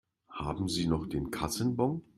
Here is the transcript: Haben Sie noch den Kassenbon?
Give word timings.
Haben 0.31 0.67
Sie 0.67 0.87
noch 0.87 1.05
den 1.07 1.29
Kassenbon? 1.29 2.01